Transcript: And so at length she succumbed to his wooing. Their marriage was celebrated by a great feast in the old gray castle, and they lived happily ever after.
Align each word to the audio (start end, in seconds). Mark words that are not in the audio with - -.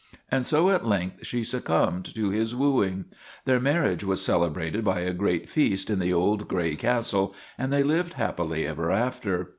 And 0.31 0.47
so 0.47 0.71
at 0.71 0.83
length 0.83 1.27
she 1.27 1.43
succumbed 1.43 2.05
to 2.15 2.31
his 2.31 2.55
wooing. 2.55 3.05
Their 3.45 3.59
marriage 3.59 4.03
was 4.03 4.25
celebrated 4.25 4.83
by 4.83 5.01
a 5.01 5.13
great 5.13 5.47
feast 5.47 5.91
in 5.91 5.99
the 5.99 6.11
old 6.11 6.47
gray 6.47 6.75
castle, 6.75 7.35
and 7.55 7.71
they 7.71 7.83
lived 7.83 8.13
happily 8.13 8.65
ever 8.65 8.89
after. 8.89 9.49